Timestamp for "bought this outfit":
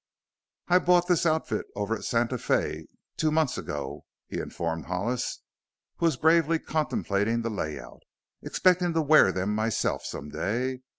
0.79-1.67